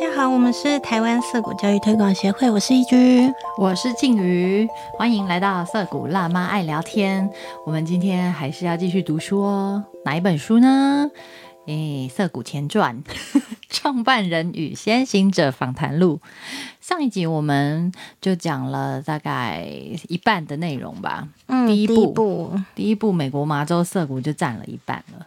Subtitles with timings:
[0.00, 4.66] 家好，我们是台湾色谷教育推广协会，我是一居，我是静瑜，
[4.96, 7.28] 欢迎来到色谷辣妈爱聊天。
[7.66, 11.10] 我们今天还是要继续读书哦，哪一本书呢？
[11.66, 13.04] 诶，《色谷前传》
[13.68, 16.18] 创办人与先行者访谈录。
[16.80, 19.66] 上一集我们就讲了大概
[20.08, 21.28] 一半的内容吧。
[21.48, 25.19] 嗯，第一部部，第一部美国麻州涩谷就占了一半了。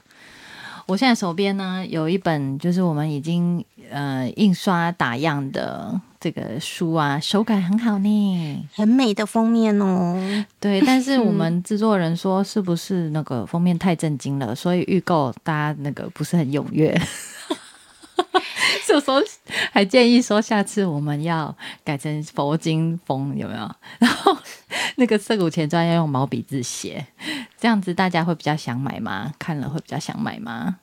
[0.93, 8.69] 我现在手边呢有一本，就是我们已经呃印刷打样的这个书啊，手感很好呢。
[8.75, 10.45] 很美的封面哦。
[10.59, 16.95] 对，但是我们 制作人说是不是那个封面太震惊了，所以预购大家那个不是很踊跃。
[18.85, 19.17] 这时候
[19.71, 23.75] 还建议说，下次我们要改成佛经风，有没有？
[23.97, 24.37] 然后
[24.97, 27.07] 那个涩谷前传要用毛笔字写，
[27.59, 29.33] 这样子大家会比较想买吗？
[29.39, 30.75] 看了会比较想买吗？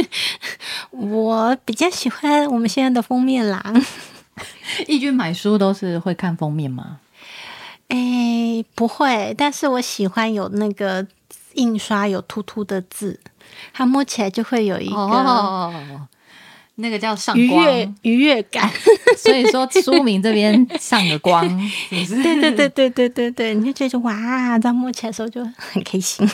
[0.90, 3.62] 我比较喜欢我们现在的封面啦。
[4.86, 6.98] 义军买书都是会看封面吗？
[7.88, 11.06] 哎，不会，但是我喜欢有那个
[11.54, 13.18] 印刷有凸凸的字，
[13.72, 16.06] 它摸起来就会有一个哦，
[16.76, 18.70] 那个叫上愉光，悦愉悦感。
[19.18, 21.46] 所以说书名这边上个光？
[21.90, 22.06] 对
[22.40, 26.26] 对对对对对对，你就觉得哇，这样摸起来的时候就很开心。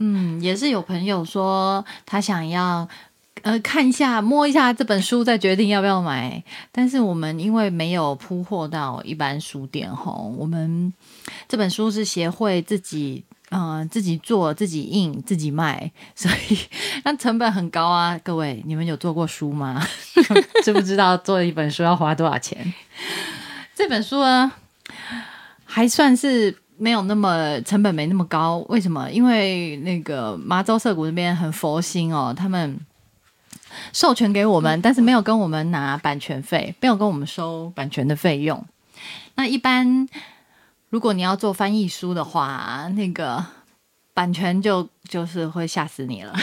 [0.00, 2.88] 嗯，也是有朋友说他想要
[3.42, 6.42] 呃看一下、摸一下这本书，再决定要不要买。
[6.72, 10.92] 但是我们因为没有铺货到一般书店吼，我们
[11.48, 13.24] 这本书是协会自己。
[13.50, 16.58] 呃，自己做、自己印、自己卖， 所以
[17.02, 18.20] 那成本很高啊！
[18.22, 19.82] 各位，你们有做过书吗？
[20.62, 22.74] 知不知道做一本书要花多少钱？
[23.74, 24.52] 这本书呢，
[25.64, 28.58] 还算是没有那么成本没那么高。
[28.68, 29.10] 为什么？
[29.10, 32.78] 因为那个麻州涩谷那边很佛心哦，他们
[33.92, 38.64] 授权给我们，但是没有跟我们拿版权费，没有跟我们收版权的费用。
[39.34, 40.08] 那一般
[40.88, 43.44] 如果你要做翻译书的话，那个
[44.14, 46.34] 版权就就是会吓死你了。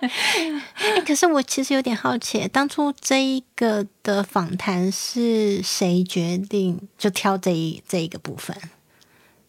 [0.00, 8.56] 哎，可是我其实有点好奇，当初这一个的访谈是谁决定就挑这一这一个部分？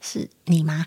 [0.01, 0.85] 是你吗？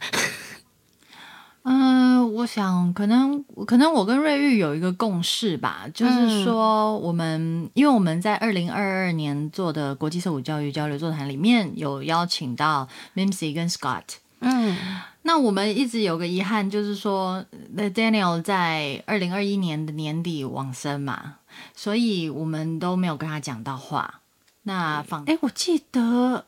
[1.67, 14.03] 嗯、我想可能可能我跟瑞玉有一个共识吧，就是说我们、因为我们在二零二二年做的国际社舞教育交流座谈里面有邀请到 Mimsy 跟 Scott。
[14.41, 14.77] 嗯
[15.23, 17.43] 那我们一直有个遗憾，就是说，
[17.73, 21.37] 那 Daniel 在二零二一年的年底往生嘛，
[21.75, 24.21] 所以我们都没有跟他讲到话。
[24.65, 26.45] 那放，哎，我记得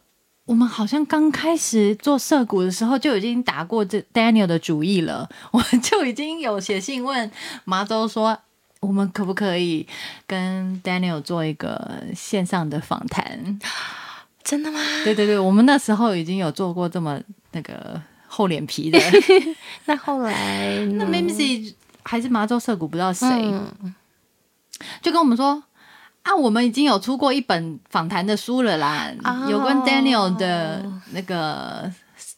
[0.46, 7.30] 我们好像刚开始做社谷的时候就已经打过这 Daniel 的主意了， 我就已经有写信问
[7.64, 8.38] 麻州说，
[8.80, 9.86] 我们可不可以
[10.26, 13.58] 跟 Daniel 做一个线上的访谈？
[14.44, 14.78] 真的吗？
[15.02, 17.20] 对对对，我们那时候已经有做过这么
[17.50, 18.98] 那个厚脸皮的。
[19.86, 21.74] 那后来那呢 Mimsy
[22.04, 23.92] 还是麻州社谷不知道谁，嗯
[25.02, 25.60] 就跟我们说
[26.26, 31.88] 啊，我们已经有出过一本访谈的书了啦，哦有关 Daniel 的那个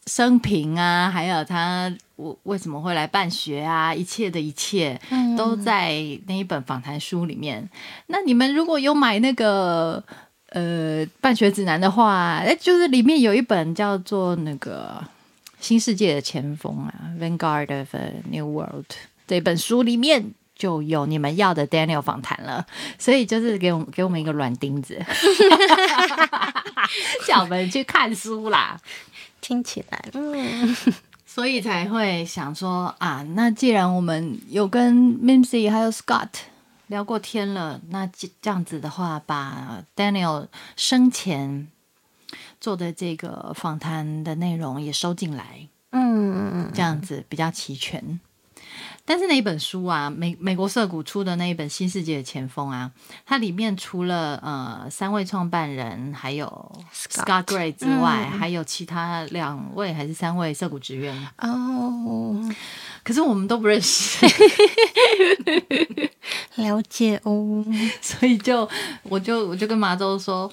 [0.06, 5.94] 生平啊，还有他为为什么会来办学啊，一切的一切嗯都在
[6.26, 7.66] 那一本访谈书里面。
[8.08, 10.04] 那你们如果有买那个。
[10.50, 14.98] 呃，办学指南的话，哎，就是里面有一本叫做那个
[15.60, 18.86] 《新世界的前锋》啊，《Vanguard of a New World》
[19.26, 22.66] 这本书里面就有你们要的 Daniel 访谈了，
[22.98, 25.00] 所以就是给我们给我们一个软钉子，
[27.26, 28.76] 叫我们去看书啦，
[29.40, 30.76] 听起来，嗯，
[31.24, 36.28] 所以才会想说啊，那既然我们有跟 Mimsy 还有 Scott
[36.88, 41.68] 聊过天了，那这这样子的话，把 Daniel 生前
[42.60, 48.18] 做的这个访谈的内容也收进来，嗯，这样子比较齐全。
[49.08, 52.90] 但是那一本书啊，美美国社谷出的那一本《新世界的前锋》啊，
[53.24, 56.46] 它里面除了呃三位创办人还有
[56.92, 62.36] Scott Gray 之外，还有其他两位还是三位社谷职员，哦，
[63.02, 64.26] 可是我们都不认识，
[66.56, 67.64] 了解哦，
[68.02, 68.68] 所以就
[69.04, 70.52] 我就我就跟麻州说。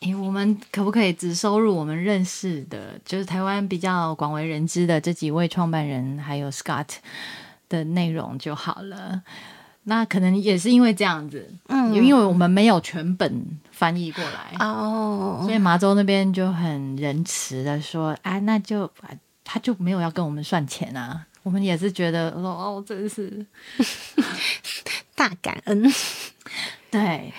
[0.00, 6.88] 诶，我们可不可以只收入我们认识的，就是台湾比较广为人知的这几位创办人，还有 Scott
[7.74, 9.22] 的内容就好了？
[9.84, 18.90] 那可能也是因为这样子，嗯因为我们没有全本翻译过来，哦所，以麻州那边就很仁慈的说，啊，那就
[19.44, 21.26] 他就没有要跟我们算钱啊。
[21.42, 23.44] 我们也是觉得说，哦，真是
[25.14, 25.84] 大感恩，
[26.90, 27.34] 对。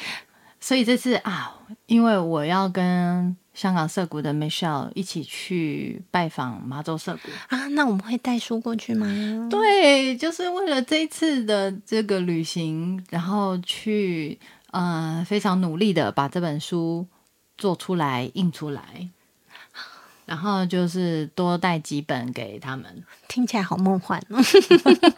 [0.60, 1.56] 所以这次啊，
[1.86, 9.08] 因为我要跟香港涩谷的 Michelle 一起去拜访麻州涩谷啊，那我们会带书过去吗？
[9.50, 14.38] 对，就是为了这一次的这个旅行，然后去
[14.72, 17.08] 呃非常努力的把这本书
[17.58, 19.10] 做出来、印出来，
[20.26, 23.04] 然后就是多带几本给他们。
[23.28, 24.40] 听起来好梦幻哦！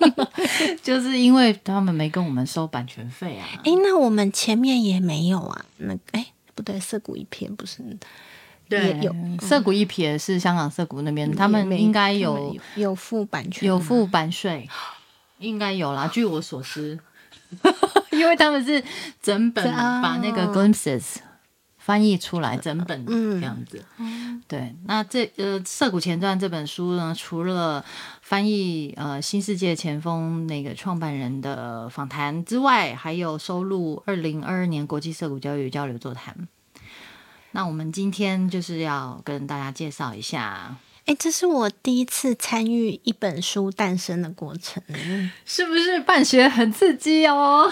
[0.82, 3.48] 就是因为他们没跟我们收版权费啊。
[3.64, 5.66] 哎，那我们前面也没有啊？
[5.78, 7.82] 那哎，不对，涩谷一片不是。
[8.68, 14.68] 对，有涩谷一撇是香港涩谷那边，他们应该有有付版权，有付版税，
[15.38, 16.06] 应该有啦。
[16.12, 17.00] 据我所知，
[18.12, 18.84] 因为他们是
[19.22, 21.18] 整本把那个 glimpses
[21.88, 23.82] 翻译出来，整本这样子。
[24.46, 27.82] 对，那这呃《涩谷前传》这本书呢，除了
[28.22, 36.50] 翻译呃《新世界前锋》那个创办人的访谈之外，还有收录二零二二年国际涩谷教育交流座谈。
[37.52, 40.76] 那我们今天就是要跟大家介绍一下，
[41.08, 44.84] 哎，这是我第一次参与一本书诞生的过程，
[45.46, 47.72] 是不是办学很刺激哦？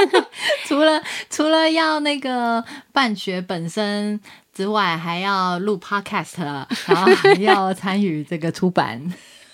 [0.68, 2.62] 除了除了要那个
[2.92, 4.20] 办学本身
[4.52, 6.42] 之外，还要录 podcast，
[6.86, 9.10] 然后还要参与这个出版。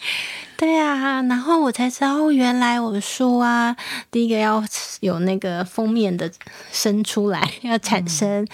[0.58, 3.76] 对啊，然后我才知道，原来我的书啊，
[4.10, 4.64] 第一个要
[4.98, 6.28] 有那个封面的
[6.72, 8.46] 生出来，要产生，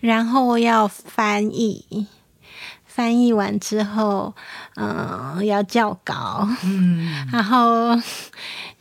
[0.00, 2.06] 然后要翻译，
[2.92, 4.34] 翻译完之后，
[4.76, 7.96] 嗯，要校稿，嗯，然后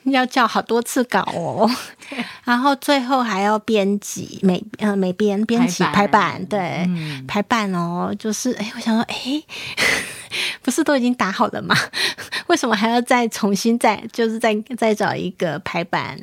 [0.04, 1.70] 要校好多次稿哦，
[2.44, 6.90] 然后最后还要编辑，每呃每编编辑排版，对，
[7.28, 9.44] 排版哦，就是哎，我想说，哎。
[10.62, 11.76] 不是都已经打好了吗？
[12.48, 16.20] 为什么还要再重新再就是再再找一个排版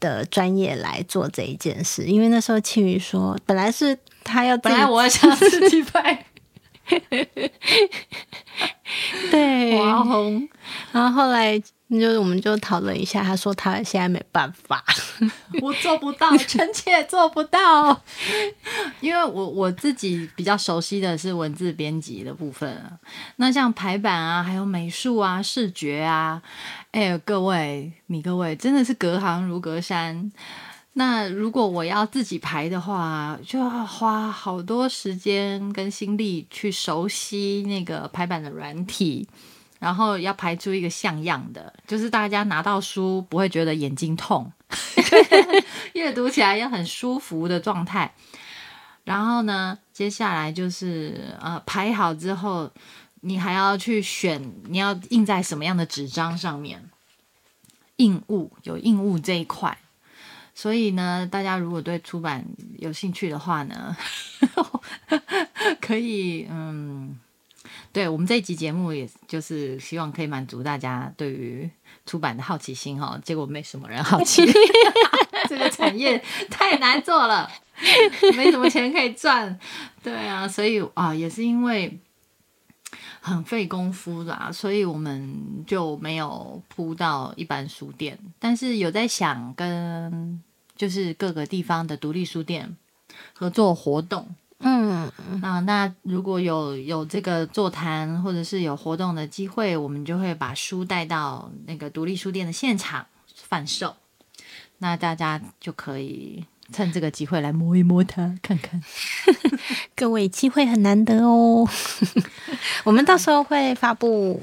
[0.00, 2.02] 的专业来做这一件事？
[2.04, 6.26] 因为那时候庆宇说，本来是他要，本来我想自己拍，
[9.30, 10.48] 对，华红，
[10.92, 11.62] 然后后来。
[11.88, 14.84] 就是我们就讨论一下，他说他现在没办法，
[15.62, 18.02] 我做不到，臣妾做不到，
[18.98, 22.98] 因为我我自己比较熟悉的是文字编辑的部分
[23.36, 26.42] 那像排版啊，还有美术啊、视觉啊，
[26.90, 30.32] 哎，各位你各位真的是隔行如隔山。
[30.98, 39.28] 那如果我要自己排的话，就要花好多时间跟心力去熟悉那个排版的软体。
[39.78, 44.50] 然后要排出一个像样的，就是大家拿到书不会觉得眼睛痛，
[45.92, 48.14] 阅读起来也很舒服的状态。
[49.04, 52.72] 然后呢，接下来就是呃排好之后，
[53.20, 56.88] 你还要去选你要印在什么样的纸张上面，
[57.96, 59.76] 印物有印物这一块。
[60.56, 62.44] 所以呢，大家如果对出版
[62.78, 63.96] 有兴趣的话呢，
[65.80, 67.16] 可以嗯。
[67.92, 71.68] 对我们这一集节目，也就是希望可以满足大家对于
[72.04, 73.18] 出版的好奇心哈。
[73.24, 74.44] 结果没什么人好奇，
[75.48, 77.50] 这个产业太难做了，
[78.36, 79.58] 没什么钱可以赚。
[80.02, 81.98] 对啊，所以啊，也是因为
[83.22, 88.18] 很费功夫的，所以我们就没有铺到一般书店。
[88.38, 90.38] 但是有在想跟
[90.76, 92.76] 就是各个地方的独立书店
[93.32, 94.28] 合作活动。
[94.60, 103.94] 嗯，那那如果有有这个座谈或者是有活动的机会，我们就会把书带到那个独立书店的现场贩售，
[104.78, 106.42] 那大家就可以
[106.72, 108.82] 趁这个机会来摸一摸它，看看。
[109.94, 111.68] 各位机会很难得哦，
[112.84, 114.42] 我们到时候会发布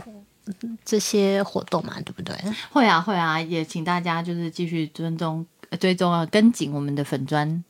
[0.86, 2.36] 这些活动嘛，对不对？
[2.72, 5.46] 会啊，会啊，也请大家就是继续尊重、
[5.77, 7.63] 追踪、啊，跟紧我们的粉砖。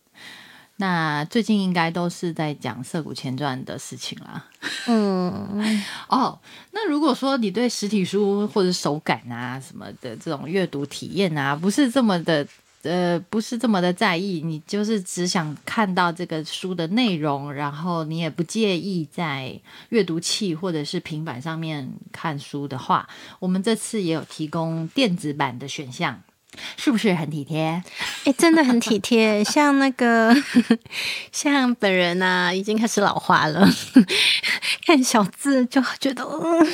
[0.78, 4.44] 那最近应该都是在讲《涩谷前传》的事情啦。
[4.88, 6.40] 嗯， 哦，
[6.72, 12.46] 那如果说你对实体书或者手感啊什么的这种阅读体验啊，不是这么的
[12.82, 19.58] 呃，不是这么的在意，你就是只想看到这个书的内容，然后你也不介意在
[19.90, 23.08] 阅读器或者是平板上面看书的话，
[23.40, 26.20] 我们这次也有提供电子版的选项。
[26.78, 27.82] 是不是很体贴？
[28.26, 29.44] 哎，真的很体贴。
[29.46, 30.36] 像那个，
[31.32, 33.68] 像本人啊，已经开始老化了，
[34.86, 36.68] 看小字就觉得嗯，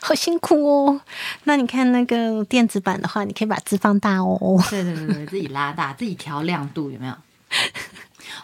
[0.00, 1.00] 好辛苦哦。
[1.44, 4.62] 那你看那个电子版的话，你可以把字放大哦。
[4.70, 7.14] 对对对对，自己拉大，自己调亮度，有没有？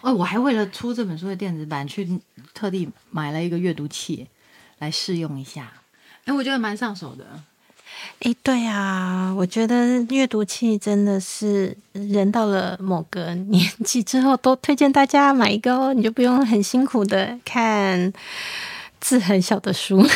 [0.01, 2.19] 哦，我还为了出这本书的电子版，去
[2.53, 4.27] 特地买了一个阅读器
[4.77, 5.73] 来试用一下。
[6.25, 7.25] 哎，我觉得蛮上手的。
[8.19, 18.11] 哎，对啊，我觉得阅读器真的是人到了某个年纪之后，都推荐大家买一个哦，你就不用很辛苦的看
[18.99, 20.05] 字很小的书。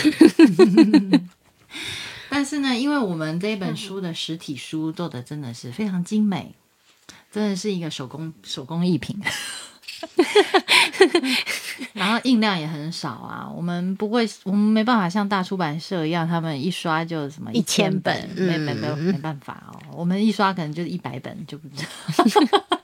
[2.30, 6.54] 但是呢，因为我们这一本书的实体书做的真的是非常精美，
[7.32, 9.18] 真的是一个手工手工艺品。
[11.93, 22.63] 然后印量也很少啊，我们不会，我们没办法像大出版社一样，他们一刷就什么一千本，本没没没有没办法哦，我们一刷可能就是一百本就不知道。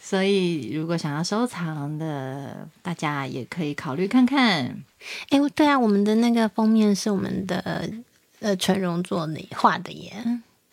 [0.00, 4.82] 所以如果想要收藏的，大家也可以考虑看看。
[5.30, 7.90] 哎，对啊，我们的那个封面是我们的
[8.40, 10.12] 呃纯荣做的画的耶。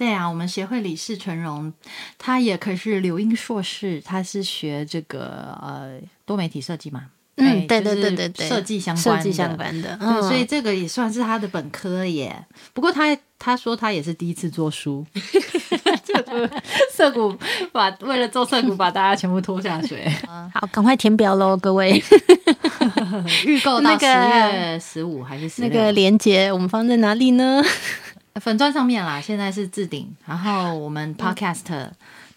[0.01, 1.71] 对啊，我们协会理事纯荣，
[2.17, 7.03] 他也可是留英硕士，他是学这个呃多媒体设计嘛。
[7.35, 12.35] 嗯，对对对对对，设计相关设计相关的，对，所以这个也算是他的本科耶。
[12.73, 15.05] 不过他他说他也是第一次做书，
[16.91, 17.37] 涩谷
[17.71, 20.11] 把为了做涩谷把大家全部拖下水。
[20.51, 22.03] 好，赶快填表喽，各位。
[23.45, 27.63] 预购到十月十五还是那个链接，我们放在哪里呢？
[28.35, 31.65] 粉钻上面啦，现在是置顶，然后我们 Podcast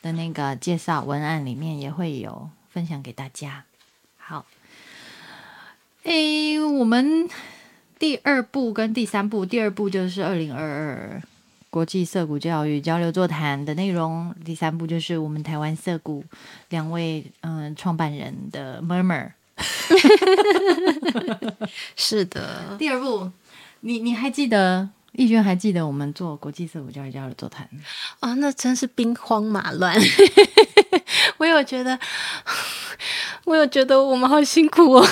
[0.02, 3.64] 的那个介绍文案里面也会有分享给大家。
[4.18, 4.44] 好。
[6.02, 7.28] 诶，我们
[7.98, 11.22] 第二部跟第三部，第二部就是二零二二
[11.70, 16.22] 国际色谷教育交流座谈的内容，第三部就是我们台湾色谷
[16.68, 19.30] 两位嗯创办人的 murmur。
[21.96, 23.30] 是的， 第二部，
[23.80, 24.90] 你你还记得？
[25.16, 27.68] 易娟还记得我们做国际色谷教育交流座谈
[28.20, 28.34] 啊？
[28.34, 29.96] 那真是兵荒马乱。
[31.38, 31.98] 我有觉得，
[33.44, 35.06] 我有觉得我们好辛苦哦。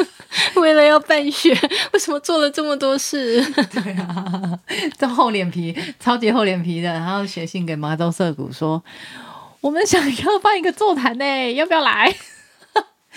[0.56, 1.58] 为了要办学，
[1.92, 3.42] 为什么做了这么多事？
[3.72, 4.58] 对啊，
[4.98, 8.82] 这厚脸皮，超级厚脸皮的，然后写信给麻州社谷说，
[9.62, 12.14] 我们想要办一个座谈呢，要不要来？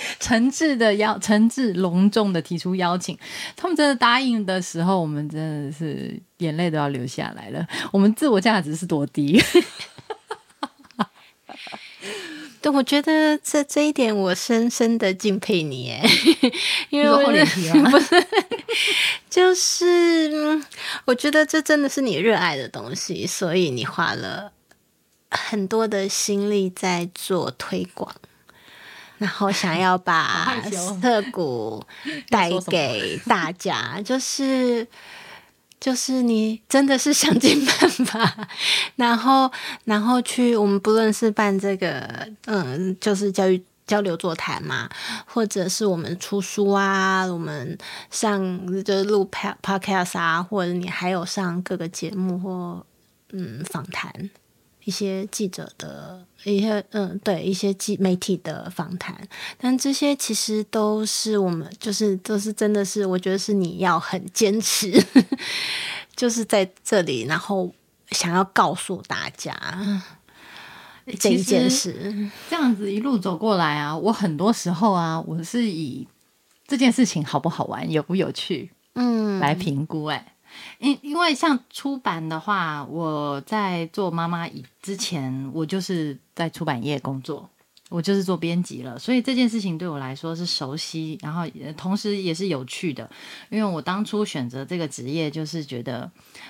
[0.19, 3.17] 诚挚的邀，诚挚隆重的提出邀请，
[3.55, 7.67] 他们真的答应的时候，我们真的是眼泪都要流下来了。
[7.91, 9.41] 我们自我价值是多低？
[12.61, 16.01] 对，我觉得这这一点我深深的敬佩你，耶，
[16.91, 17.31] 因为不
[17.99, 18.27] 是，
[19.29, 20.61] 就是
[21.05, 24.51] 我觉得这真的是你热爱的东西，所以你花了
[25.31, 28.13] 很多的心力在做推广，
[29.19, 30.59] 然后想要把
[30.99, 31.85] 特谷
[32.29, 34.87] 带给大家，就是。
[35.81, 38.49] 就是你真的是想尽办法，
[38.97, 39.49] 然后
[39.85, 44.89] 然后去我们不论是办这个嗯，就是教育交流座谈嘛，
[45.25, 47.77] 或者是我们出书啊，我们
[48.11, 52.85] 上就是录 podcast 啊，或者你还有上各个节目或
[53.31, 54.11] 嗯访谈。
[54.83, 59.15] 一些记者的一些嗯，对一些记媒体的访谈，
[59.57, 64.91] 但这些其实都是我们就是都是真的是，我觉得是你要很坚持，
[66.15, 67.73] 就是在这里，然后
[68.11, 69.53] 想要告诉大家
[71.19, 72.29] 这一件事。
[72.49, 76.07] 这样子一路走过来啊，我很多时候啊，我是以
[76.67, 80.35] 这件事情好不好玩、有不有趣，嗯，来评估哎。
[80.79, 87.49] 因因为像出版的话，我在做妈妈以之前，我就是在出版业工作，
[87.89, 93.09] 我就是做编辑了，所以这件事情对我来说是熟悉，然后同时也是有趣的。
[93.49, 96.09] 因为我当初选择这个职业，就是觉得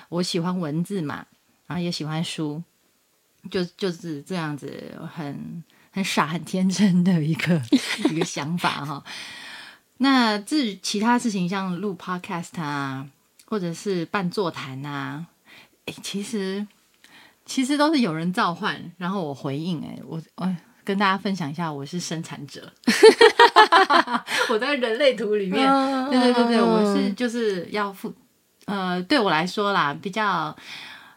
[0.09, 1.25] 我喜欢文字嘛，
[1.67, 2.63] 然后也喜欢书，
[3.49, 7.61] 就就是这样子，很很傻、很天真的一个
[8.11, 9.03] 一个想法哈。
[9.97, 13.09] 那至于其他事情，像录 Podcast 啊。
[13.51, 15.25] 或者是办座谈啊，
[15.87, 16.67] 哎，其实
[17.49, 22.71] 其实都是有人召唤，然后我回应，哎，我我跟大家分享一下，我是生产者，
[24.49, 25.67] 我在人类图里面，
[26.11, 28.13] 对对对对，我是就是要负，
[28.65, 30.55] 呃，对我来说啦，比较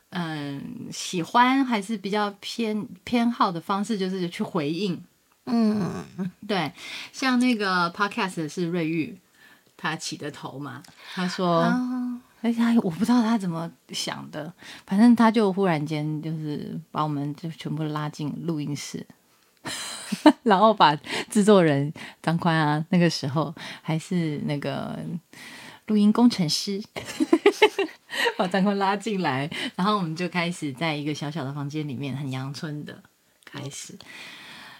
[0.08, 4.98] 嗯喜欢还是比较偏偏好的方式，就是去回应，
[5.44, 6.02] 嗯，
[6.48, 6.72] 对，
[7.12, 9.18] 像那个 podcast 是瑞玉。
[9.74, 10.80] 他起的头嘛，
[11.12, 11.64] 他说
[12.42, 14.52] ：“哎呀，我不知道他怎么想的，
[14.84, 19.06] 反正他就忽然间就是把我们就全部拉进录音室，
[20.42, 20.94] 然后把
[21.30, 24.98] 制作人张宽啊，那个时候还是那个
[25.86, 26.82] 录音工程师，
[28.36, 33.00] 把张宽拉进来，然后我们就开始在一个小小的房间里面，很阳春的
[33.44, 33.96] 开始，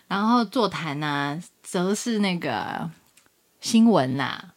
[0.08, 2.90] 然后座谈呢，则是那个
[3.60, 4.50] 新闻呐。”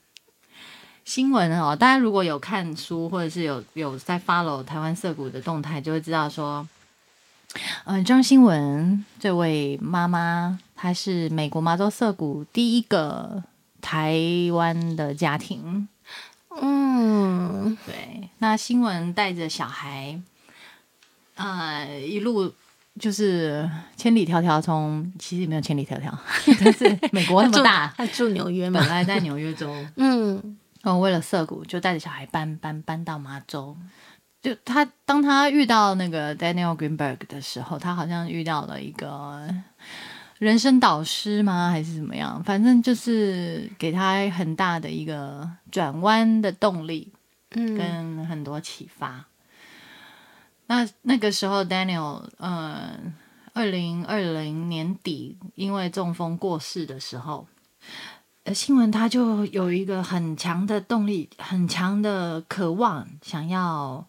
[1.05, 6.67] 新闻哦，大家如果有看书或者是有有在 follow 台湾色谷的动态，就会知道说，
[7.85, 13.43] 嗯、张新闻这位妈妈，她是美国麻州色谷第一个
[13.81, 14.19] 台
[14.51, 15.87] 湾的家庭。
[16.59, 20.19] 嗯，对，那新闻带着小孩，
[21.35, 22.51] 呃，一路
[22.99, 26.11] 就是千里迢迢从，其实也没有千里迢迢，
[26.59, 28.79] 但是美国那么大，他住纽约嘛。
[28.79, 33.75] 本，来在纽约州，嗯哦，为了涩谷，就带着小孩搬搬搬到麻州。
[34.41, 39.49] 就他当他遇到那个 Daniel Greenberg 的时候，他好像遇到了一个
[40.37, 41.69] 人生导师吗？
[41.69, 42.43] 还是怎么样？
[42.43, 47.11] 反正就是给他很大的一个转弯的动力。
[47.57, 49.23] 嗯跟很多启发。
[50.65, 52.99] 那那个时候，Daniel，呃，
[53.53, 57.47] 二零二零年底因为中风过世的时候，
[57.79, 64.07] 呃，呃新闻他就有一个很强的动力，很强的渴望，想要，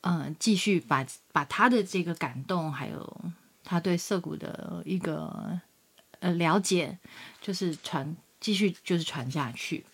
[0.00, 3.20] 呃，继续把把他的这个感动，还有
[3.62, 5.60] 他对涩谷的一个
[6.20, 6.96] 呃了解，
[7.42, 9.84] 就是传继续就是传下去。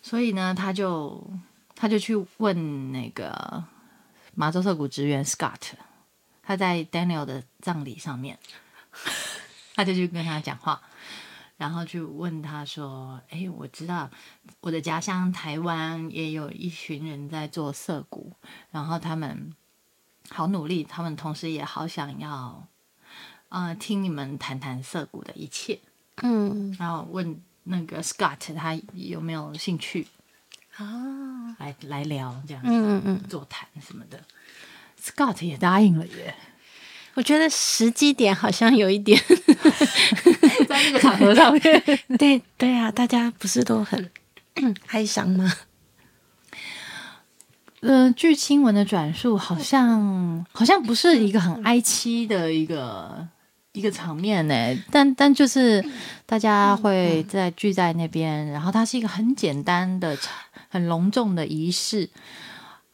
[0.00, 1.30] 所以呢，他就
[1.74, 3.62] 他就去问那个
[4.34, 5.72] 麻州涩谷职员 Scott，
[6.42, 8.38] 他在 Daniel 的葬礼上面，
[9.76, 10.80] 他就去跟他讲话，
[11.58, 14.08] 然后去问他说：“哎，我知道
[14.60, 18.32] 我的家乡台湾也有一群人在做涩谷，
[18.70, 19.52] 然后他们
[20.30, 22.66] 好努力，他们同时也好想要，
[23.50, 25.80] 呃，听你们谈谈涩谷的一切。”
[26.22, 26.74] 嗯。
[26.78, 30.06] 然后问那个 Scott 他有没有兴趣
[30.76, 34.22] 啊，来来聊这样子、嗯嗯，座谈什么的
[35.02, 36.34] ，Scott 也答应了耶，
[37.14, 39.20] 我觉得时机点好像有一点，
[40.68, 41.62] 在那个场合上面。
[42.18, 44.10] 对对啊，大家不是都很
[44.88, 45.52] 哀伤吗？
[47.80, 53.26] 呃，据新闻的转述，好像好像不是一个很哀戚的一个
[53.72, 55.84] 一个场面呢，但但就是
[56.26, 60.16] 大家会在聚在那边，然后它是一个很简单的、
[60.68, 62.10] 很隆重的仪式。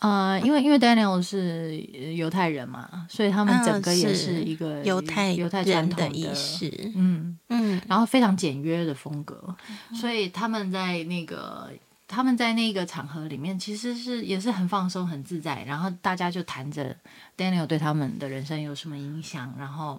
[0.04, 9.56] 呃，因为因为 Daniel 是呃犹太人嘛，所以他们整个也嗯是一个犹太犹太传统的仪式，嗯，嗯然后非常简约的风格，
[9.98, 11.70] 所以他们在那个
[12.06, 16.94] 他们在那个场合里面，其实是也是很放松、很自在，然后大家就谈着
[17.34, 19.98] Daniel 对他们的人生有什么影响，然后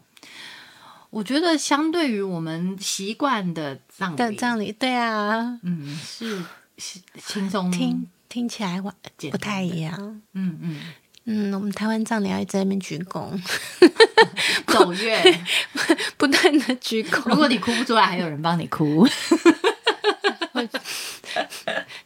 [1.10, 6.44] 我觉得相对于我们习惯的葬礼，的葬礼，对啊，嗯，是
[6.78, 8.94] 是轻松听听起来我
[9.32, 9.96] 不太一样。
[10.34, 10.82] 嗯嗯，
[11.24, 13.32] 嗯，我们台湾葬礼要一直在那边鞠躬，
[14.68, 15.40] 走月。
[16.20, 19.08] 不断的鞠躬如，果你哭不出来，还有人帮你哭。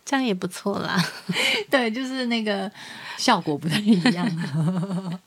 [0.05, 1.03] 这样也不错啦。
[1.71, 2.71] 对，就是那个
[3.17, 5.19] 效果不太一样。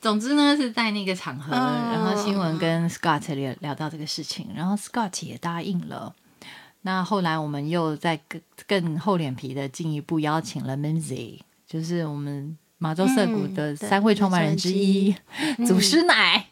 [0.00, 6.12] 总之呢，是在那个场合，嗯然后新闻跟 Scott 聊聊到这个事情，然后 Scott 也答应了。
[6.82, 15.14] 那后来我们又在更更厚脸皮的进一步邀请了 Minzy，就是我们马州涩谷的三位创办人之一，
[15.58, 16.46] 嗯祖师奶。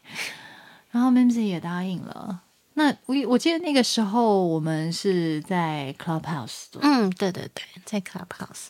[0.91, 2.43] 然后 Minzy 也答应了。
[2.75, 8.69] 那我我记得那个时候我们是在 Clubhouse 做嗯，对对对，在 Clubhouse。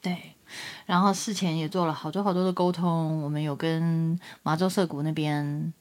[0.00, 0.34] 对，
[0.86, 5.72] 然后事前也做了好多好多的沟通，我们有跟麻州涩谷那边，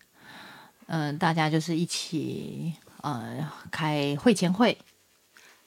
[0.87, 2.73] 嗯、大家就是一起
[3.05, 4.77] 呃开会前会，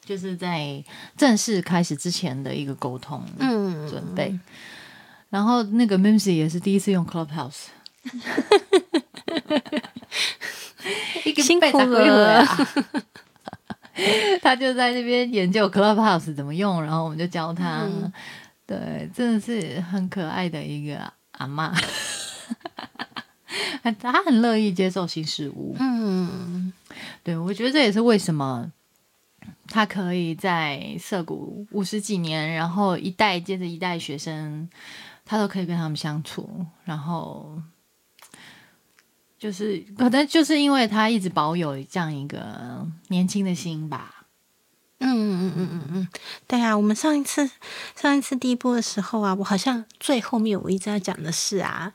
[0.04, 0.82] 就是在
[1.16, 4.38] 正式开始之前的一个沟通嗯，准备。
[5.30, 7.66] 然后那个 Mimsy 也是第一次用 Clubhouse，
[11.24, 12.44] 一个辛苦了。
[14.42, 17.82] 他就在那边研究 Clubhouse 怎么用，然后我们就教他。
[17.84, 18.12] 嗯。
[18.66, 21.72] 对，真的是很可爱的一个阿妈，
[23.98, 25.74] 他很乐意接受新事物。
[25.78, 26.70] 嗯
[27.22, 28.70] 对，我觉得这也是为什么
[29.66, 34.68] 他可以在涩谷五十几年，然后一代接着一代学生，
[35.24, 37.60] 他都可以跟他们相处，然后
[39.38, 44.14] 就是可能就是因为他一直保有这样一个年轻的心吧。
[45.00, 46.08] 嗯嗯嗯嗯嗯嗯，
[46.48, 47.48] 对啊，我们上一次
[47.94, 51.92] 上一次第一波的时候啊，我好像最后面我一直要讲的是啊，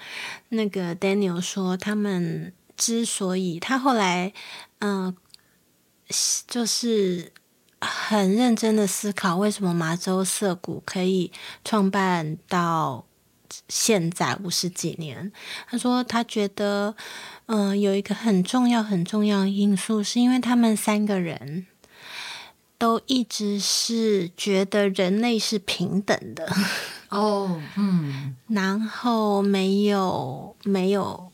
[0.50, 4.32] 那个 Daniel 说他们之所以他后来
[4.84, 5.16] 嗯、呃
[6.46, 7.32] 就是
[7.80, 11.32] 很认真的思考为什么麻州涩谷可以
[11.64, 13.06] 创办到
[13.70, 15.32] 现在五十几年。
[15.70, 16.96] 他说他觉得
[17.46, 21.66] 嗯、有一个很重要很重要的因素，是因为他们三个人。
[22.80, 26.54] 都一直是觉得人类是平等的，
[27.08, 31.32] 哦，嗯，然后没有没有，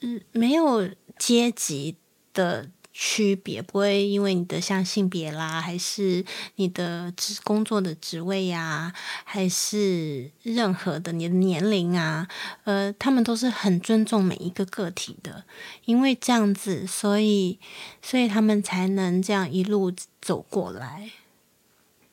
[0.00, 1.94] 嗯，没有阶级
[2.32, 6.24] 的区别，不会因为你的像性别啦，还是
[6.56, 8.92] 你的职工作的职位呀、
[9.24, 12.26] 还是任何的你的年龄啊，
[12.64, 15.44] 呃，他们都是很尊重每一个个体的，
[15.84, 17.60] 因为这样子，所以
[18.02, 21.10] 所以他们才能这样一路走过来。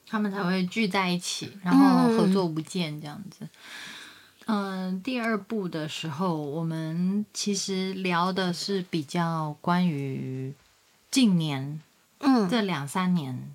[0.07, 3.39] 他们才会聚在一起，然后合作无间这样子。
[3.41, 3.49] 嗯、
[5.03, 10.53] 第二部的时候，我们其实聊的是比较关于
[11.09, 11.81] 近年
[12.19, 12.47] 嗯。
[12.49, 13.53] 这两三年，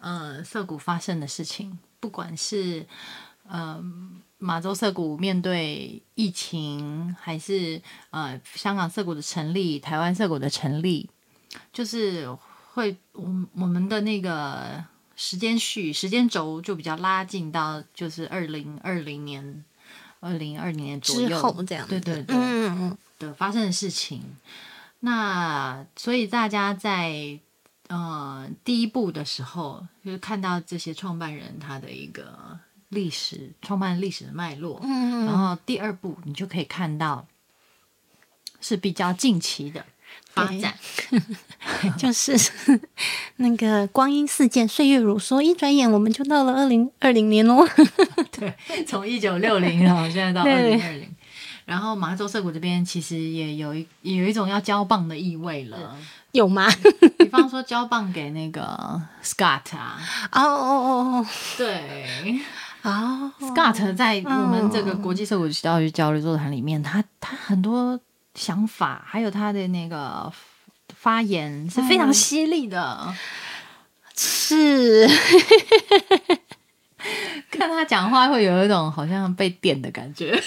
[0.00, 2.86] 呃，涩谷发生的事情，不管是
[3.48, 3.82] 呃
[4.38, 11.10] 马州涩谷面对疫情，还是呃香港涩谷的成立、台湾涩谷的成立，
[11.72, 12.32] 就是
[12.72, 14.82] 会我我们的那个
[15.16, 19.64] 时间序、时间轴就比较拉近到就是二零二零年、
[20.20, 24.22] 二零二零年左右后这样，对对对，嗯嗯的发生的事情。
[25.00, 27.38] 那所以大家在
[27.88, 32.58] 呃第一步的时候，就是看到这些创办人他的一个
[32.90, 35.24] 历史创办历史的脉络，嗯。
[35.24, 37.26] 然后第二步你就可以看到
[38.60, 39.86] 是比较近期的
[40.32, 40.74] 发展。
[41.10, 41.22] 嗯，
[41.98, 42.36] 就是
[43.36, 47.66] 那个光阴似箭，岁月如梭，一转眼我们就到了二零二零年喽。
[48.32, 48.54] 对，
[48.86, 51.08] 从一九六零然后现在到二对零二零。
[51.66, 55.96] 然后麻州涩谷这边其实也有一有一种要交棒的意味了，
[56.32, 56.66] 有吗？
[57.16, 60.00] 比方说交棒给那个 Scott 啊，
[60.32, 62.40] 哦哦对，
[62.82, 68.00] 哦哦，Scott 在我们这个国际社会教育交流座谈里面，他他很多
[68.34, 70.32] 想法，还有他的那个
[70.96, 73.14] 发言是非常犀利的。
[74.16, 75.08] 是，
[77.50, 80.38] 看他讲话会有一种好像被电的感觉，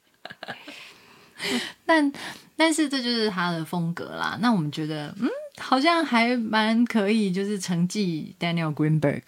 [1.86, 2.12] 但
[2.56, 4.36] 但是这就是他的风格啦。
[4.40, 9.22] 那我们觉得，嗯，好像还蛮可以，就是承继 Daniel Greenberg。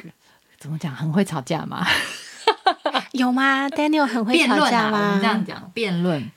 [0.59, 0.95] 怎么讲？
[0.95, 1.87] 很会吵架吗？
[3.13, 5.11] 有吗？Daniel 很会吵架辩论啊，我吗？
[5.13, 6.31] 们这样讲，辩论。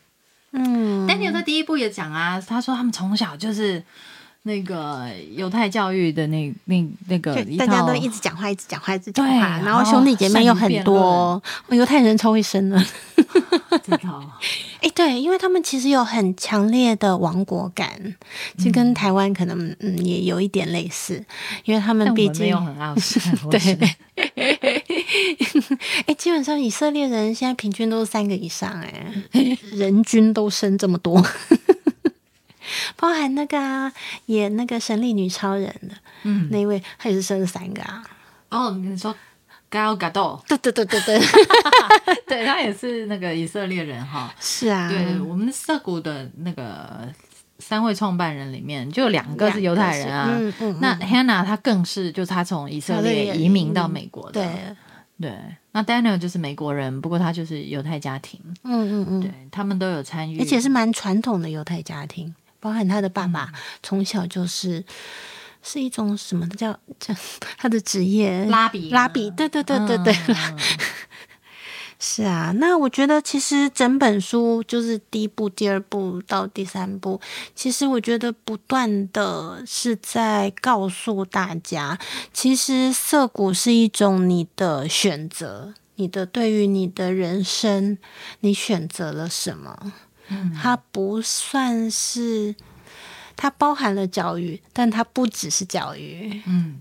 [0.52, 1.08] 嗯。
[1.08, 3.84] Daniel 在第一部也讲啊，他说他们从小就是
[4.44, 12.82] 那个犹太教育的那那那个大家都一直讲话，一直讲话，一直讲话，然后兄弟姐妹又很多，哦犹太人超会生的。
[14.82, 17.90] 哎， 对，因为他们其实有很强烈的亡国感，
[18.58, 21.24] 其实跟台湾可能嗯也有一点类似，
[21.66, 23.20] 因为他们毕竟没有很傲视，
[23.52, 23.78] 对，
[26.08, 29.14] 哎，基本上以色列人现在平均都是三个以上，哎，
[29.72, 31.22] 人均都生这么多，
[32.96, 33.92] 包含那个、啊、
[34.28, 38.04] 演那个神力女超人的嗯，那一位，他也是生了三个啊。
[38.50, 39.16] 哦，你说
[39.72, 41.20] Gal Gadot，对对对对对，
[42.28, 44.34] 对 他也是那个以色列人哈。
[44.40, 47.08] 是啊，对我们涩谷的那个
[47.60, 50.30] 三位创办人里面，就有两个是犹太人啊。
[50.32, 54.42] 嗯嗯，那 Hannah 她更是，就是她从以色列移民到美国的。
[54.42, 54.76] 对，
[55.22, 55.38] 对，
[55.74, 63.52] 那 Daniel 就是美国人，不过他就是犹太家庭，嗯嗯嗯，对他们都有参与，而且是蛮传统的犹太家庭，包含他的爸爸
[63.84, 64.84] 从小就是
[65.62, 67.14] 是一种什么叫叫
[67.58, 70.58] 他的职业拉比拉比，对对对对对，嗯
[72.00, 72.52] 是啊。
[72.56, 77.22] 那我觉得其实整本书就是第一部、第二部到第三部，
[77.54, 82.00] 其实我觉得不断的是在告诉大家，
[82.34, 85.76] 其实涩谷是一种你的选择。
[85.96, 87.98] 你的对于你的人生，
[88.40, 89.92] 你选择了什么？
[90.30, 92.56] 嗯它不算是，
[93.36, 96.80] 它包含了教育，但它不只是教育，嗯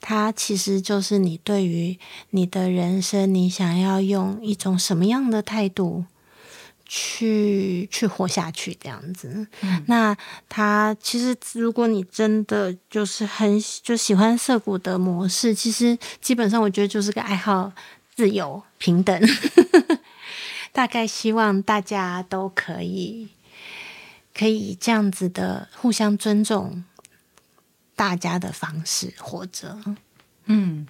[0.00, 1.98] 它其实就是你对于
[2.30, 6.04] 你的人生，你想要用一种什么样的态度
[6.86, 9.46] 去去活下去，这样子。
[9.60, 10.16] 嗯那
[10.48, 17.72] 它其实，如果你真的就是很就喜欢涩谷的模式，其实基本上我觉得就是个爱好
[18.14, 19.20] 自由平等。
[20.72, 23.28] 大概希望大家都可以
[24.32, 26.84] 可以这样子的互相尊重
[27.98, 29.76] 大家的方式活着。
[30.46, 30.86] 嗯，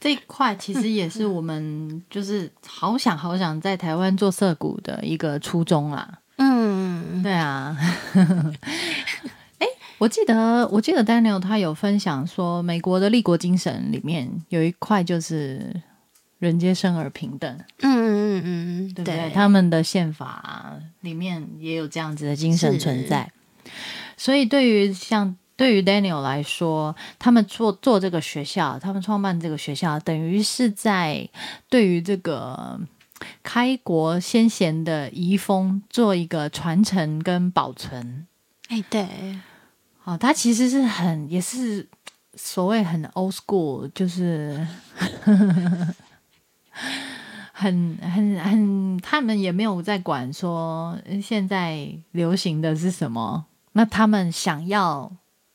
[0.00, 6.20] 这一块其实也是我们就是好想好想在台湾做涩谷的一个初衷啦。
[6.36, 7.76] 嗯，对啊，
[9.58, 9.66] 哎，
[9.98, 15.82] 我记得我记得 Daniel 他有分享说，美国的立国精神里面有一块就是
[16.38, 19.30] 人皆生而平等，嗯嗯嗯，对不对？
[19.34, 23.30] 他们的宪法里面也有这样子的精神存在。
[24.16, 31.28] 所以对于像对于 Daniel 来说，他们做做这个学校，他们创办这个学校，等于是在
[31.68, 32.80] 对于这个
[33.42, 38.26] 开国先贤的遗风做一个传承跟保存。
[38.66, 39.38] 哎，对，
[40.02, 41.86] 哦，他其实是很也是
[42.34, 44.66] 所谓很 old school，就是
[47.52, 55.12] 很很很，他们也没有在管说现在流行的是什么，那他们想要。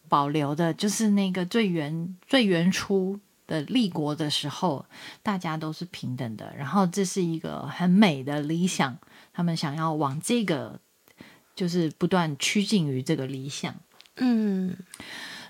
[0.09, 4.85] 保留的就是那个最原最原初的立国的时候，
[5.23, 6.53] 大家都是平等的。
[6.57, 8.97] 然后这是一个很美的理想，
[9.31, 10.79] 他们想要往这个，
[11.55, 13.73] 就是不断趋近于这个理想。
[14.17, 14.75] 嗯，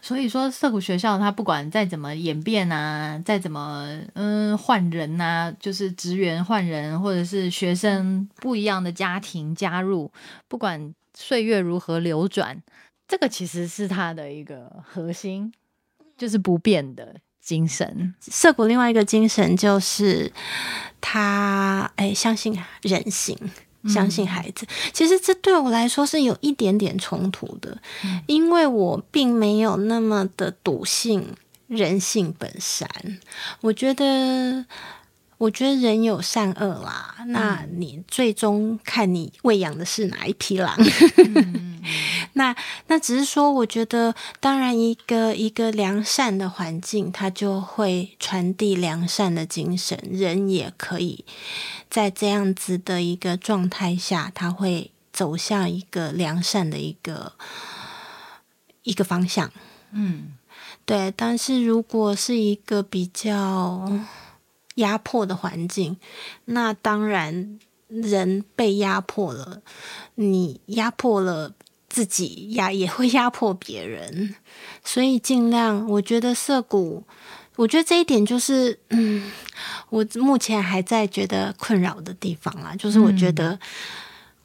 [0.02, 10.12] 所以说涩谷学校，它不管再怎么演变啊，再怎么嗯换人啊，就是职员换人，或者是学生不一样的家庭加入，
[10.48, 12.62] 不管岁月如何流转。
[13.10, 15.52] 这个其实是他的一个核心，
[16.16, 18.14] 就是不变的精神。
[18.22, 20.32] 涩谷另外一个精神就是
[21.02, 23.36] 他哎，相信人性，
[23.88, 24.68] 相信孩子。
[24.94, 27.82] 其实这对我来说是有一点点冲突的，
[28.28, 32.88] 因为我并没有那么的笃信人性本善。
[33.62, 34.68] 我觉得。
[35.40, 40.78] 我觉得人有善恶啦，那你最终看你喂养的是哪一匹狼。
[42.34, 42.54] 那
[42.88, 51.24] 那只是说，我觉得当然一个一个良善的环境，它就会传递良善的精神，人也可以
[51.90, 57.32] 在这样子的一个状态下，他会走向一个良善的一个
[58.84, 59.50] 一个方向。
[59.94, 60.34] 嗯，
[60.86, 61.14] 对。
[61.16, 63.90] 但是如果是一个比较。
[64.80, 65.96] 压迫的环境，
[66.46, 69.62] 那当然人被压迫了，
[70.16, 71.54] 你压迫了
[71.88, 74.36] 自己，压 也会压迫别人，
[74.84, 77.04] 所以尽量，我觉得涩谷，
[77.56, 79.32] 我觉得这一点就是，嗯，
[79.90, 83.60] 我目前还在觉得困扰的地方啦，就是我觉得，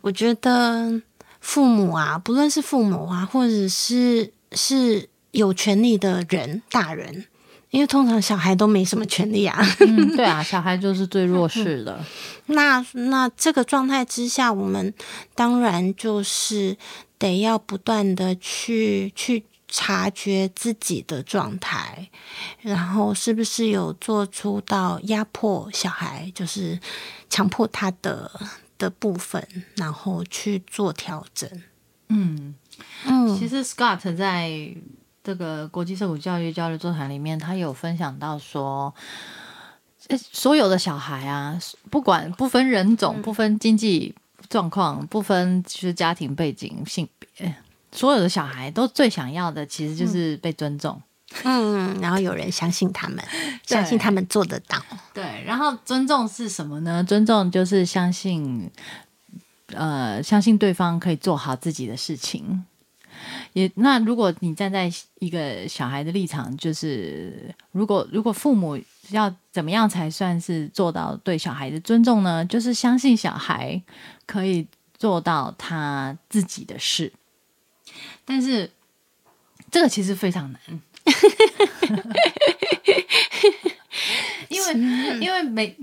[0.01, 1.03] 我觉得
[1.41, 7.27] 父母啊，不论是父母啊，或者是是有权利的人，大人。
[7.75, 9.61] 因为通常小孩都没什么权利啊，
[10.15, 11.99] 对啊，小孩就是最弱势的。
[12.47, 14.95] 那那这个状态之下，我们
[15.35, 16.77] 当然就是
[17.19, 22.09] 得要不断的去去察觉自己的状态，
[22.61, 26.79] 然后是不是有做出到压迫小孩，就是
[27.29, 28.31] 强迫他的
[28.79, 31.51] 的部分，然后去做调整。
[32.09, 32.55] 嗯
[33.05, 34.77] 嗯，其实 Scott 在。
[35.25, 38.95] 这个国际社谷教育交流座谈里面，他有分享到说，
[40.31, 41.59] 所有的小孩啊，
[41.91, 44.15] 不管不分人种、不分经济
[44.51, 47.55] 状况、不分就是家庭背景、性别，
[47.91, 51.01] 所有的小孩都最想要的，其实就是被尊重。
[51.43, 53.25] 嗯，然后有人相信他们，
[53.67, 54.79] 相信他们做得到。
[55.15, 57.03] 对，然后尊重是什么呢？
[57.03, 58.71] 尊重就是相信，
[59.69, 62.67] 呃，相信对方可以做好自己的事情。
[63.53, 68.79] 也那如果你站在一个小孩的立场，就是如果如果父母
[69.11, 72.45] 要怎么样才算是做到对小孩的尊重呢？
[72.45, 73.81] 就是相信小孩
[74.27, 77.13] 可以做到他自己的事，
[78.25, 78.71] 但是
[79.71, 80.61] 这个其实非常难。
[84.49, 84.75] 因为，
[85.21, 85.77] 因为每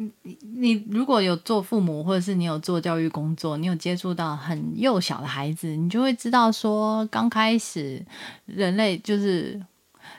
[0.62, 8.06] 你如果有做父母，或者是你有做教育工作，你有接触到很幼小的孩子，你就会知道说，刚开始
[8.46, 9.60] 人类就是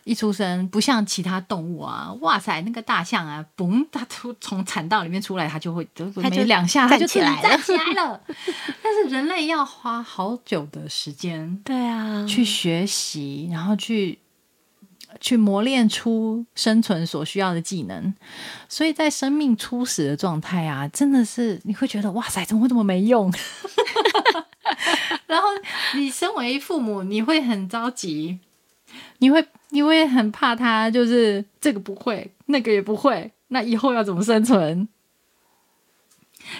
[0.02, 8.20] 一出生，不像其他动物啊，哇塞，那个大象啊，嘣，它出 从产道里面出来，它就会它就没两下，它就起来站起来了。
[8.82, 14.18] 但是人类要花好久的时间，对啊，去学习，然后去。
[15.20, 18.12] 去磨练出生存所需要的技能，
[18.68, 23.32] 所以在生命初始的状态啊，真的是你会觉得哇塞，怎么会这么没用？
[25.26, 25.48] 然后
[25.94, 28.38] 你身为父母，你会很着急，
[29.18, 34.88] 你会你会很怕他就是这个不会，那个也不会，那以后要怎么生存？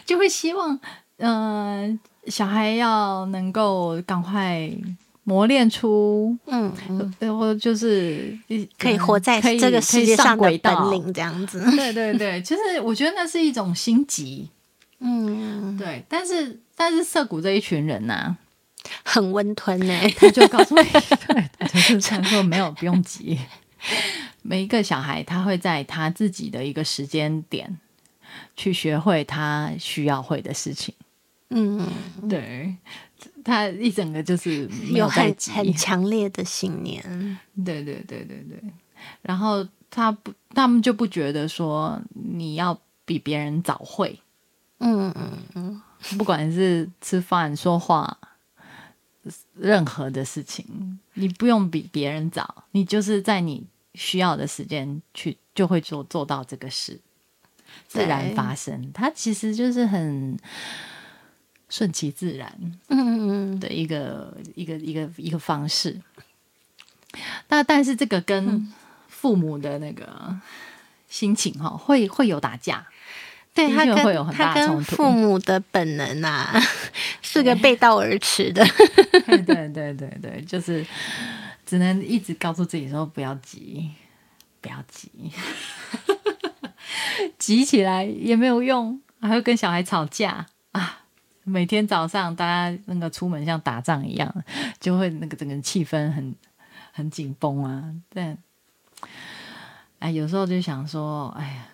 [0.06, 0.78] 就会希望
[1.18, 4.70] 嗯，小孩要能够赶快。
[5.24, 6.72] 磨练出，嗯，
[7.20, 8.36] 然后就是
[8.76, 11.60] 可以活在这个世界上的本领，这样子。
[11.76, 14.50] 对 对 对，其实我觉得那是一种心急，
[14.98, 16.04] 嗯，对。
[16.08, 18.36] 但是但是涩谷这一群人呐，
[19.04, 20.82] 很温吞呢， 他就告诉你，
[21.28, 23.38] 对，就是他说没有不用急，
[24.42, 27.78] 每一个小孩他会在他自己的一个时间点
[28.56, 30.92] 去学会他需要会的事情。
[31.50, 31.86] 嗯，
[32.28, 32.74] 对。
[33.44, 37.02] 他一整个就是没有很，很强烈的信念。
[37.64, 38.62] 对对对对对，
[39.22, 44.18] 然后他不，他们就不觉得说你要比别人早会，
[44.78, 45.82] 嗯嗯嗯，
[46.18, 48.16] 不管是吃饭、说话，
[49.54, 56.98] 任何的事情，你不用比别人早，你就是在你需要的时间去，就会做做到这个事，
[57.86, 58.90] 自然发生。
[58.92, 60.38] 它其实就是很
[61.72, 62.52] 顺其自然。
[62.88, 65.98] 嗯嗯的一个一个一个一个方式。
[67.48, 68.70] 那但是这个跟
[69.08, 70.36] 父母的那个
[71.08, 72.86] 心情哈、会会有打架，
[73.54, 76.60] 对他会有跟他跟很大的冲突父母的本能啊，
[77.22, 78.62] 是个背道而驰的。
[79.26, 80.84] 对对对对对， 就是
[81.64, 83.90] 只能一直告诉自己说不要急，
[84.60, 85.10] 不要急，
[87.38, 90.46] 急起来也没有用，还会跟小孩吵架啊。
[91.52, 94.34] 每天早上大家那个出门像打仗一样，
[94.80, 96.34] 就会那个整个气氛很
[96.92, 97.84] 很紧绷啊。
[98.08, 98.38] 但
[99.98, 101.66] 哎，有时候就想说，哎呀，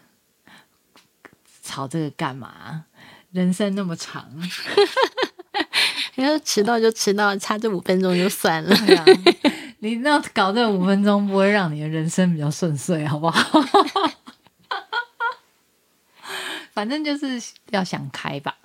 [1.62, 2.86] 吵这个干嘛？
[3.30, 4.28] 人生那么长，
[6.16, 8.74] 你说迟到就迟到，差这五分钟就算了。
[8.84, 9.04] 对啊，
[9.78, 13.60] 你那搞这五分钟不会让你的人生比较顺遂，好不好？
[16.72, 18.56] 反正就是要想开吧，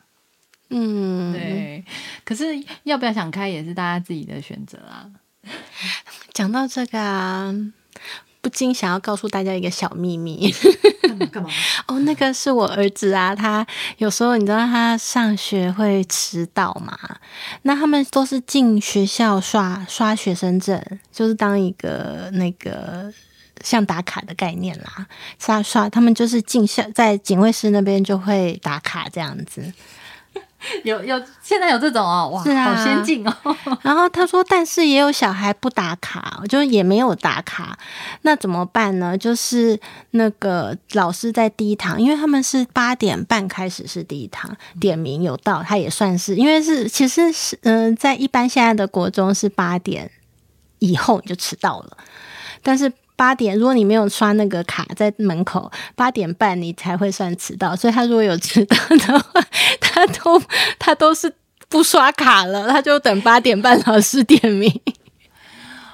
[0.69, 1.85] 嗯，对。
[2.23, 2.45] 可是
[2.83, 5.09] 要不要想开也是大家自己的选择啊。
[6.33, 7.53] 讲到这个啊，
[8.41, 10.51] 不禁想要告诉大家一个小秘密
[11.01, 11.49] 干嘛干嘛？
[11.87, 13.65] 哦，那个是我儿子啊，他
[13.97, 16.97] 有时候你知道他上学会迟到嘛，
[17.63, 23.13] 那他们都是进学校刷刷学生证，就是当一个那个。
[23.63, 25.07] 像打卡的概念啦，
[25.39, 29.71] 刷刷，他们就是进校在警卫室那边就会打卡这样子。
[30.83, 33.35] 有有，现在有这种哦，哇，是啊好先进哦。
[33.83, 37.77] 然后他说，但是也有小孩不打卡，就是也没有打卡，
[38.21, 39.17] 那怎么办呢？
[39.17, 39.79] 就是
[40.11, 50.09] 那个老师在第一堂，因为他们是八点半开始是第一堂，点名有到，他也算是，因为是其实是嗯、在一般现在的国中是八点
[50.79, 51.97] 以后你就迟到了，
[52.61, 52.91] 但是。
[53.15, 57.75] 八点，如果你没有刷那个卡在门口，八点半你才会算迟到。
[57.75, 59.41] 所以他如果有迟到的话，
[59.79, 60.41] 他都
[60.79, 61.33] 他都是
[61.69, 64.81] 不刷卡了，他就等八点半老师点名。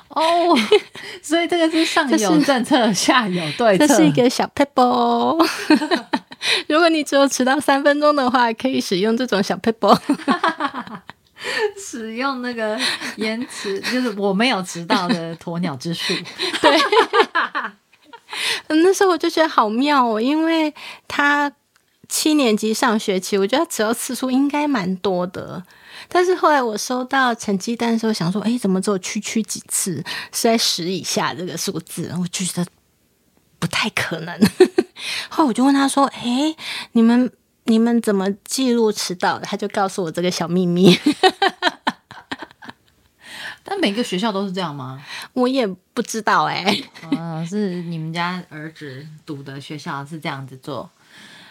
[0.10, 0.58] 哦，
[1.21, 3.88] 所以这个是上有政策，下有对策。
[3.88, 5.38] 这是一个小 paper 哦。
[6.67, 9.97] 如果你只有迟到三分钟的话，可以使用这种小 paper。
[11.78, 12.80] 使用那个
[13.15, 16.13] 延迟，就是我没有迟到的鸵鸟之术。
[16.62, 16.78] 对
[18.84, 20.73] 那时候我就觉得好妙哦，因为
[21.08, 21.52] 他
[22.08, 25.63] 七年级上学期，我觉得他迟到次数应该蛮多的。
[26.08, 32.12] 但是后来我收到成绩单的时候，想说，哎，怎么只有区区几次是在十以下这个数字？
[32.19, 32.65] 我就觉得
[33.60, 34.39] 不太可能。
[35.30, 36.56] 后来我就问他说，哎，
[36.93, 37.32] 你们
[37.69, 39.45] 你们怎么记录迟到的？
[39.45, 40.97] 他就告诉我这个小秘密。
[43.63, 44.99] 但每个学校都是这样吗？
[45.34, 46.65] 我也不知道哎、
[47.12, 50.89] 嗯，是你们家儿子读的学校是这样子做。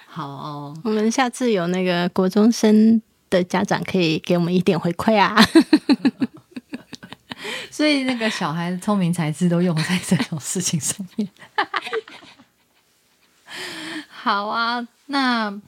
[0.08, 3.00] 好哦，我们下次有那个国中生
[3.30, 5.40] 的家长可以给我们一点回馈啊。
[7.70, 11.28] 所以那个小孩聪明才智都用在这种事情上面。
[14.10, 15.62] 好啊，那呃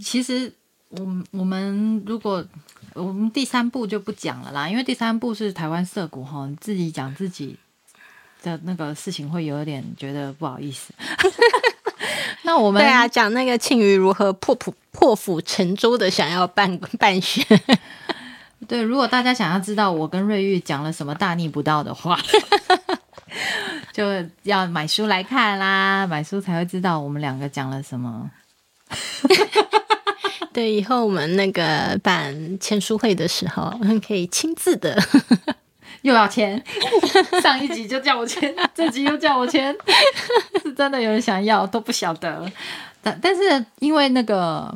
[0.00, 0.52] 其实
[0.88, 2.44] 我们我们如果
[2.94, 7.56] 我们第三步就不讲了啦，因为第三步是台湾涉谷哈，你自己讲自己
[8.42, 10.92] 的那个事情会有点觉得不好意思。
[12.42, 17.44] 那我们对啊，讲那个庆余如何破釜破釜沉舟的想要办办学，
[18.68, 22.18] 对，如果大家想要知道我跟瑞玉讲了什么大逆不道的话，
[23.92, 24.04] 就
[24.44, 28.30] 要买书来看啦，买书才会知道我们两个讲了什么。
[30.52, 33.72] 对，以后我们那个办签书会的时候，
[34.06, 34.96] 可以亲自的。
[36.02, 36.62] 又要签，
[37.42, 39.74] 上一集就叫我签，这集又叫我签，
[40.62, 42.48] 是真的有人想要，都不晓得。
[43.02, 44.72] 但但是因为那个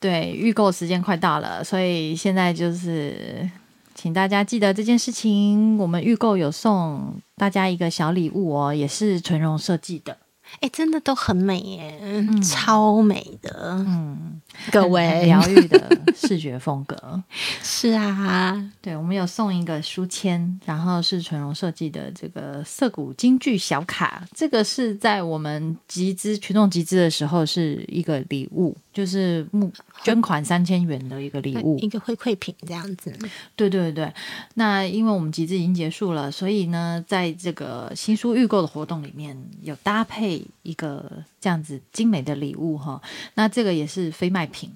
[0.00, 3.48] 对预购时间快到了，所以现在就是
[3.94, 5.78] 请大家记得这件事情。
[5.78, 10.16] 我们预购有送大家一个小礼物哦，也是纯绒设计的。
[10.60, 14.40] 哎，真的都很美耶，超美的，嗯，
[14.70, 15.26] 各很位。
[15.26, 17.22] 疗愈的视觉风格。
[17.62, 29.72] 是啊，对，我们有送一个书签，然后是纯荣设计的这个涩谷京剧小卡，这个是在我们集资群众集资的时候是一个礼物，就是募
[30.02, 33.10] 捐款三千元的一个礼物，一个回馈品这样子。
[33.56, 34.12] 对对对，
[34.54, 43.00] 那因为我们集资已经结束了，所以呢，在这个新书预购的活动里面有搭配一个这样子精美的礼物哈。
[43.34, 44.70] 那这个也是非卖品，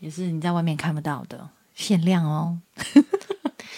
[0.00, 2.58] 也是你在外面看不到的限量哦。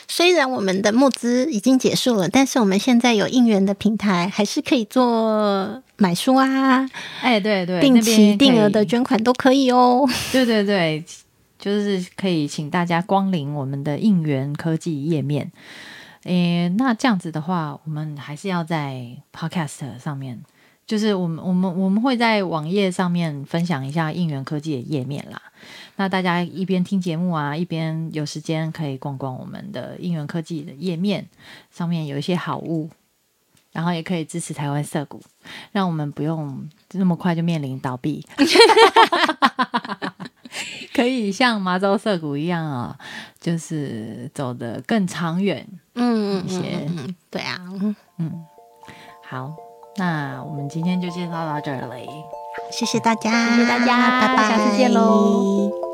[0.08, 6.88] 虽然我们的募资已经结束了，但是我们现在有应援的平台，还是可以做买书啊，
[7.20, 10.08] 哎，对对，定期定额的捐款都可以哦。
[10.32, 11.04] 对对对，
[11.58, 15.50] 就是可以请大家光临我们的应援科技页面。
[16.24, 20.40] 诶，那这样子的话，我们还是要在 Podcast 上面，
[20.86, 25.40] 就是我们我们我们会在网页上面分享一下应援科技的页面啦。
[25.96, 31.26] 那大家一边听节目啊，一边有时间可以逛逛我们的应援科技的页面，
[31.70, 32.90] 上面有一些好物，
[33.72, 35.22] 然后也可以支持台湾色股，
[35.72, 38.26] 让我们不用那么快就面临倒闭，
[40.92, 42.98] 可以像麻州色谷一样啊，
[43.40, 46.86] 就是走得更长远，嗯，一些，
[47.30, 47.58] 对啊，
[48.18, 48.44] 嗯，
[49.28, 49.56] 好，
[49.96, 52.08] 那我们今天就介绍到这里。
[52.70, 55.93] 谢谢大家，谢谢大家，拜拜，下次见喽。